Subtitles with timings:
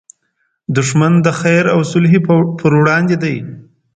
[0.75, 2.19] دښمن د خیر او صلحې
[2.59, 3.35] پر وړاندې دی